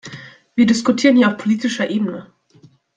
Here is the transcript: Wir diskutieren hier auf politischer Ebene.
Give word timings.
Wir 0.55 0.65
diskutieren 0.65 1.15
hier 1.15 1.27
auf 1.29 1.37
politischer 1.37 1.91
Ebene. 1.91 2.33